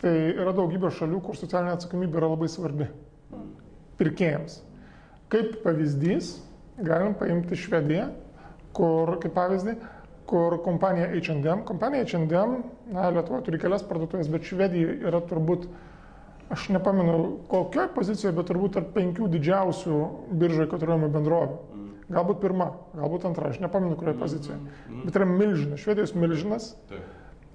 [0.00, 2.88] tai yra daugybė šalių, kur socialinė atsakomybė yra labai svarbi
[4.00, 4.60] pirkėjams.
[5.30, 6.38] Kaip pavyzdys,
[6.80, 8.08] galim paimti Švediją,
[8.76, 9.76] kur, kaip pavyzdį,
[10.30, 12.56] kur kompanija H&M, kompanija H&M,
[12.94, 15.66] na, Lietuva turi kelias parduotuvės, bet Švedija yra turbūt
[16.50, 19.98] aš nepamenu kokioje pozicijoje, bet turbūt tarp penkių didžiausių
[20.40, 21.58] biržoje kotiruojamų bendrovių.
[22.10, 24.58] Galbūt pirma, galbūt antra, aš nepamenu kurioje pozicijoje.
[25.04, 26.72] Bet yra milžinas, švedijos milžinas.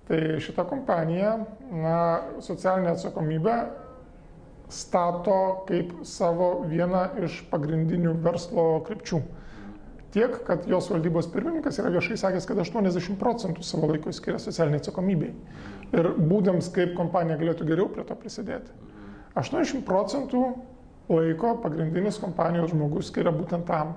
[0.06, 1.34] Tai šita kompanija
[1.74, 1.98] na,
[2.46, 3.56] socialinę atsakomybę
[4.70, 9.22] stato kaip savo vieną iš pagrindinių verslo krypčių.
[10.16, 14.80] Tiek, kad jos valdybos pirmininkas yra viešai sakęs, kad 80 procentų savo laiko skiria socialiniai
[14.80, 15.34] atsakomybei.
[15.92, 18.85] Ir būdams, kaip kompanija galėtų geriau prie to prisidėti.
[19.36, 20.42] 80 procentų
[21.12, 23.96] laiko pagrindinis kompanijos žmogus skiria būtent tam.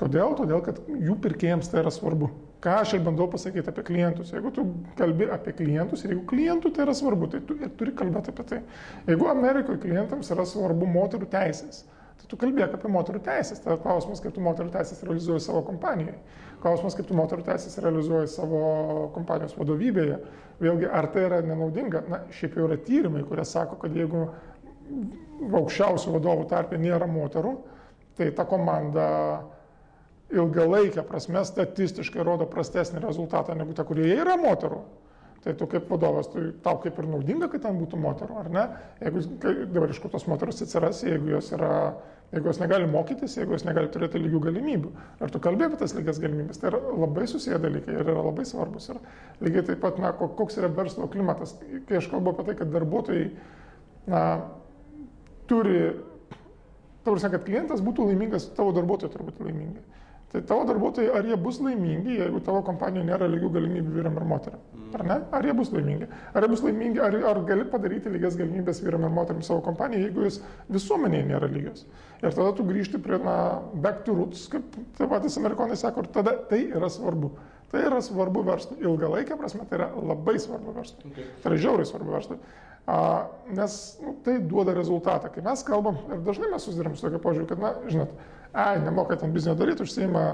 [0.00, 0.32] Kodėl?
[0.36, 2.30] Todėl, kad jų pirkėjams tai yra svarbu.
[2.64, 4.32] Ką aš ir bandau pasakyti apie klientus.
[4.34, 4.64] Jeigu tu
[4.98, 8.46] kalbi apie klientus ir jeigu klientų tai yra svarbu, tai tu ir turi kalbėti apie
[8.48, 8.60] tai.
[9.08, 11.84] Jeigu Amerikoje klientams yra svarbu moterų teisės,
[12.20, 13.62] tai tu kalbėk apie moterų teisės.
[13.64, 16.18] Tai klausimas, kaip tu moterų teisės realizuoji savo kompanijoje.
[16.60, 18.62] Klausimas, kaip tu moterų teisės realizuoji savo
[19.16, 20.20] kompanijos vadovybėje.
[20.60, 22.04] Vėlgi, ar tai yra nenaudinga?
[22.12, 24.26] Na, šiaip jau yra tyrimai, kurie sako, kad jeigu
[25.48, 27.54] aukščiausių vadovų tarpe nėra moterų,
[28.18, 29.06] tai ta komanda
[30.30, 34.82] ilgalaikę prasme statistiškai rodo prastesnį rezultatą negu ta, kurioje yra moterų.
[35.40, 38.64] Tai tu kaip vadovas, tai tau kaip ir naudinga, kad ten būtų moterų, ar ne?
[39.00, 39.22] Jeigu
[39.72, 41.70] dabar iš kur tos moteros atsiras, jeigu jos, yra,
[42.34, 44.90] jeigu jos negali mokytis, jeigu jos negali turėti lygių galimybių.
[45.24, 46.60] Ar tu kalbėjai apie tas lygias galimybės?
[46.60, 48.90] Tai yra labai susiję dalykai ir yra labai svarbus.
[48.92, 49.00] Ir
[49.48, 51.56] lygiai taip pat, na, ko- koks yra verslo klimatas.
[51.88, 53.26] Kai aš kalbu apie tai, kad darbuotojai,
[54.12, 54.22] na,
[55.48, 55.78] turi,
[57.06, 59.82] tavars, kad klientas būtų laimingas, tavo darbuotojai turi būti laimingi.
[60.30, 64.26] Tai tavo darbuotojai, ar jie bus laimingi, jeigu tavo kompanijoje nėra lygių galimybių vyram ir
[64.30, 64.60] moteriam?
[64.94, 65.16] Ar ne?
[65.34, 66.06] Ar jie bus laimingi?
[66.06, 70.06] Ar jie bus laimingi, ar, ar gali padaryti lygias galimybės vyram ir moteriam savo kompanijoje,
[70.06, 70.38] jeigu jūs
[70.70, 71.82] visuomenėje nėra lygios?
[72.20, 73.34] Ir tada tu grįžti prie, na,
[73.74, 77.32] back to roots, kaip tai patys amerikonai sako, ir tada tai yra svarbu.
[77.70, 78.80] Tai yra svarbu verslui.
[78.86, 81.10] Ilgalaikė prasme tai yra labai svarbu verslui.
[81.10, 81.26] Okay.
[81.42, 82.38] Tai yra žiauriai svarbu verslui.
[83.50, 85.28] Nes nu, tai duoda rezultatą.
[85.34, 88.14] Kai mes kalbam, ir dažnai mes susidurėm su tokia požiūrė, kad, na, žinot,
[88.52, 90.24] ai, nemoka ten biznio daryti, užsieima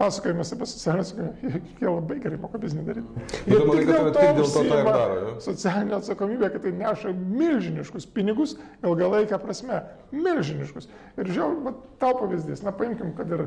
[0.00, 1.32] pasakojimas apie atsakomybę.
[1.80, 3.24] Jie labai gerai moka biznį daryti.
[3.44, 5.32] Tu manai, kad tai tik dėl to tą ir daro, jo?
[5.44, 9.82] Socialinė atsakomybė, kad tai neša milžiniškus pinigus ilgalaikę prasme.
[10.14, 10.88] Milžiniškus.
[11.20, 13.44] Ir žiūrėjau, tau pavyzdys, na paimkim, kad ir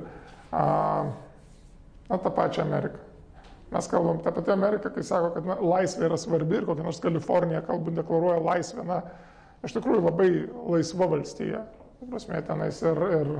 [0.51, 0.67] a,
[2.11, 3.01] na, tą pačią Ameriką.
[3.73, 7.01] Mes kalbam tą patį Ameriką, kai sako, kad na, laisvė yra svarbi ir kokia nors
[7.01, 8.85] Kalifornija, kalbant, deklaruoja laisvę.
[8.85, 8.99] Na,
[9.65, 10.29] iš tikrųjų labai
[10.75, 11.63] laisva valstija.
[12.03, 13.33] Prasme, tenais ir, ir,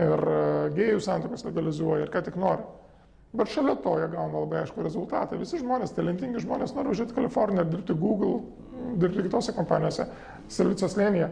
[0.00, 0.22] ir
[0.74, 2.64] gėjų santokas legalizuoja ir ką tik nori.
[3.36, 5.38] Bet šalia to jie gauna labai aišku rezultatą.
[5.38, 8.40] Visi žmonės, talentingi žmonės nori važiuoti Kaliforniją, dirbti Google,
[8.98, 10.08] dirbti kitose kompanijose,
[10.50, 11.28] Silicijos lėnyje.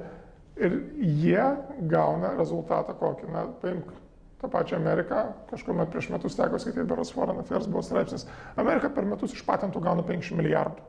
[0.62, 0.76] Ir
[1.24, 1.48] jie
[1.90, 3.32] gauna rezultatą kokį.
[3.34, 3.90] Na, paimk
[4.38, 8.26] tą pačią Ameriką, kažkuomet prieš metus teko skaityti Beros Foreign Affairs buvo straipsnis.
[8.56, 10.84] Amerika per metus iš patentų gauna 50 milijardų.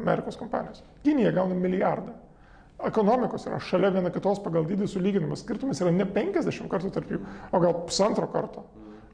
[0.00, 0.82] Amerikos kompanijos.
[1.04, 2.12] Kinija gauna milijardą.
[2.88, 5.42] Ekonomikos yra šalia viena kitos pagal dydį sulyginimas.
[5.44, 7.20] Skirtumas yra ne 50 kartų tarp jų,
[7.52, 8.64] o gal pusantro karto.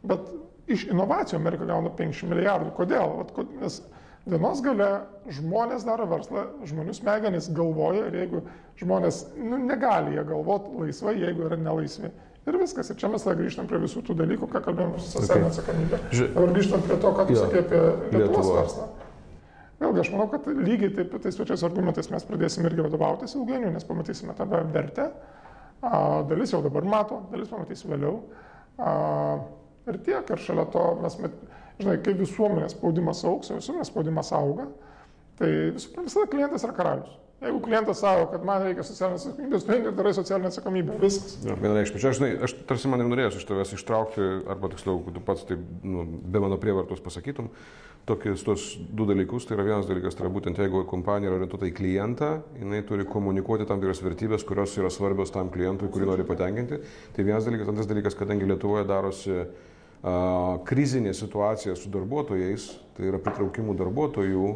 [0.07, 0.29] Bet
[0.71, 2.71] iš inovacijų Amerika gauna 50 milijardų.
[2.79, 3.17] Kodėl?
[3.21, 3.81] Vat, nes
[4.27, 4.91] dienos gale
[5.35, 8.45] žmonės daro verslą, žmonių smegenys galvoja ir jeigu
[8.79, 12.13] žmonės nu, negali jie galvoti laisvai, jeigu yra nelaisvi.
[12.47, 12.93] Ir viskas.
[12.93, 15.55] Ir čia mes grįžtam prie visų tų dalykų, ką kalbėjome su socialinė okay.
[15.57, 15.99] atsakomybė.
[16.37, 17.81] Dabar grįžtam prie to, ką tu sakė apie
[18.15, 18.87] Lietuvos verslą.
[19.81, 23.85] Vėlgi, aš manau, kad lygiai taip tais pačiais argumentais mes pradėsime irgi vadovautis ilgainiui, nes
[23.85, 25.11] pamatysime tą vertę.
[25.85, 25.99] A,
[26.31, 28.23] dalis jau dabar mato, dalis pamatys vėliau.
[28.81, 28.95] A,
[29.91, 31.19] ir tiek, ir šalia to mes,
[31.83, 34.71] žinai, kai visuomenės spaudimas auks, visuomenės spaudimas auga,
[35.37, 37.19] tai visada klientas yra karalius.
[37.37, 40.95] Jeigu klientas savo, kad man reikia socialinės atsakomybės, tu eini ir darai socialinę atsakomybę.
[41.03, 41.35] Viskas.
[41.45, 42.01] Ja, Vienareikšmiai.
[42.01, 45.67] Aš, žinai, aš tarsi man ir norėjau iš tavęs ištraukti, arba tiksliau, tu pats taip
[45.85, 47.51] nu, be mano prievartos pasakytum,
[48.09, 49.45] tokius tos du dalykus.
[49.45, 53.05] Tai yra vienas dalykas, tai yra būtent jeigu kompanija yra orientuota į klientą, jinai turi
[53.13, 56.81] komunikuoti tam tikras vertybės, kurios yra svarbios tam klientui, kurį nori patenkinti.
[57.13, 57.69] Tai vienas dalykas.
[57.75, 59.43] Antras dalykas, kadangi Lietuvoje darosi
[60.67, 64.51] krizinė situacija su darbuotojais, tai yra pritraukimų darbuotojų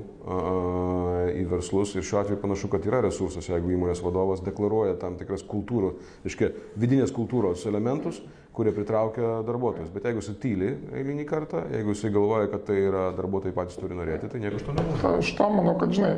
[1.41, 5.45] į verslus ir šiuo atveju panašu, kad yra resursas, jeigu įmonės vadovas deklaruoja tam tikras
[5.49, 8.23] kultūrų, reiškia vidinės kultūros elementus,
[8.57, 9.93] kurie pritraukia darbuotojus.
[9.95, 13.99] Bet jeigu jis tyli eilinį kartą, jeigu jis galvoja, kad tai yra darbuotojai patys turi
[13.99, 15.07] norėti, tai nieko iš to nebus.
[15.13, 16.17] Aš to manau, kad žinai,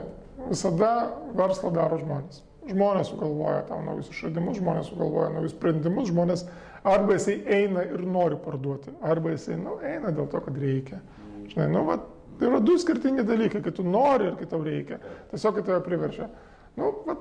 [0.48, 0.94] visada
[1.38, 2.42] verslą daro žmonės.
[2.62, 6.44] Žmonės sugalvoja tam naujus išradimus, žmonės sugalvoja naujus sprendimus, žmonės
[6.82, 10.98] Arba jisai eina ir nori parduoti, arba jisai nu, eina dėl to, kad reikia.
[11.52, 11.98] Žinai, nu, va,
[12.40, 14.98] tai yra du skirtingi dalykai, kai tu nori ir kai tau reikia.
[15.30, 16.26] Tiesiog, kai tave priverčia.
[16.78, 17.14] Nu, va,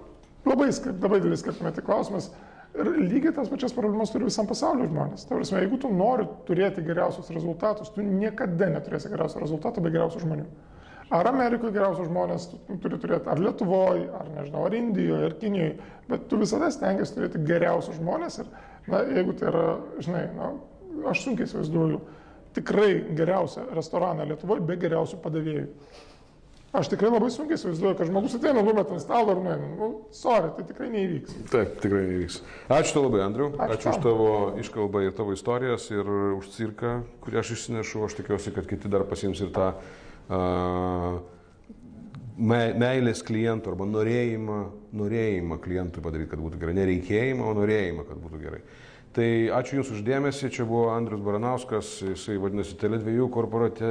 [0.49, 1.75] labai, labai didelis skirtumai.
[1.77, 2.31] Tai klausimas.
[2.71, 5.27] Ir lygiai tas pačias problemas turi visam pasauliu žmonės.
[5.29, 10.47] Tavasme, jeigu tu nori turėti geriausius rezultatus, tu niekada neturėsi geriausių rezultatų be geriausių žmonių.
[11.11, 15.73] Ar Amerikoje geriausius žmonės tu turi turėti, ar Lietuvoje, ar nežinau, ar Indijoje, ar Kinijoje,
[16.07, 18.51] bet tu visada stengiasi turėti geriausius žmonės ir
[18.89, 19.65] Na, jeigu tai yra,
[20.01, 20.53] žinai, na,
[21.11, 21.99] aš sunkiai įsivaizduoju
[22.55, 25.67] tikrai geriausią restoraną Lietuvoje be geriausių padavėjų.
[26.75, 29.69] Aš tikrai labai sunkiai įsivaizduoju, kad žmogus ateina, numeta ant stalo ir nueina.
[29.75, 31.39] Nu, sorry, tai tikrai neįvyks.
[31.51, 32.37] Taip, tikrai neįvyks.
[32.71, 33.49] Ačiū tau labai, Andriu.
[33.57, 34.29] Ačiū, Ačiū už tavo
[34.63, 36.93] iškalbą ir tavo istorijas ir už cirką,
[37.25, 38.05] kurį aš išsinešu.
[38.07, 39.99] Aš tikiuosi, kad kiti dar pasiims ir tą uh,
[42.41, 44.59] meilės klientų arba norėjimą,
[44.97, 46.77] norėjimą klientui padaryti, kad būtų gerai.
[46.79, 48.61] Nereikėjimą, o norėjimą, kad būtų gerai.
[49.11, 53.25] Tai ačiū Jūsų uždėmesi, čia buvo Andrius Baranauskas, jisai vadinasi Tele2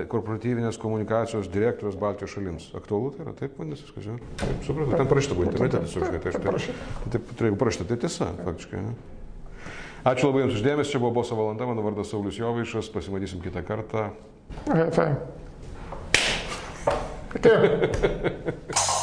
[0.09, 2.70] korporatyvinės komunikacijos direktorius Baltijos šalims.
[2.79, 4.31] Aktualu tai yra, taip vadinasi, viskas, žinai.
[4.40, 6.81] Taip, supratau, ten parašyta buvo internete, tiesiog, žinai, tai aš taip.
[7.12, 8.81] Taip, tai jeigu parašyta, tai tiesa, faktiškai.
[8.87, 8.92] Ne?
[10.09, 14.09] Ačiū labai Jums uždėmesi, čia buvo Boso valanda, mano vardas Saulis Jovaišas, pasimatysim kitą kartą.
[14.64, 14.88] Okay,
[17.43, 18.57] Good